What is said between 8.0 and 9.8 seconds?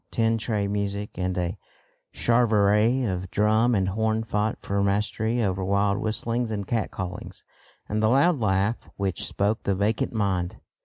the "loud laugh which spoke the